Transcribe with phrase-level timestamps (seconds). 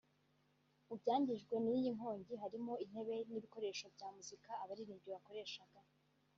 [0.87, 5.79] Mu byangijwe n’iyi nkongi harimo intebe n’ibikoresho bya muzika abaririmbyi bakoreshaga